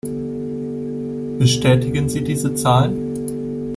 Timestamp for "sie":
2.09-2.23